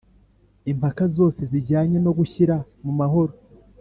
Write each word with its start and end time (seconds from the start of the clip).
Impaka 0.71 1.03
zose 1.17 1.41
zijyanye 1.51 1.97
no 2.05 2.11
gushyira 2.17 2.55
mumahoro 2.83 3.33